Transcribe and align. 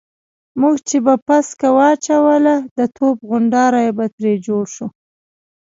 موږ 0.61 0.75
چې 0.87 0.97
به 1.05 1.13
پسکه 1.27 1.69
واچوله 1.77 2.55
د 2.77 2.79
توپ 2.95 3.17
غونډاری 3.29 3.87
به 3.97 4.05
ترې 4.15 4.33
جوړ 4.47 4.63
شو. 4.75 4.87